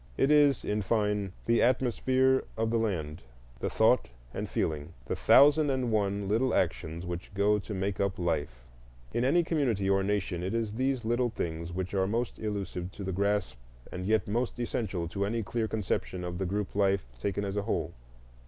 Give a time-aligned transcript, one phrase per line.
[0.17, 3.21] It is, in fine, the atmosphere of the land,
[3.59, 8.17] the thought and feeling, the thousand and one little actions which go to make up
[8.17, 8.65] life.
[9.13, 13.03] In any community or nation it is these little things which are most elusive to
[13.03, 13.57] the grasp
[13.91, 17.61] and yet most essential to any clear conception of the group life taken as a
[17.61, 17.93] whole.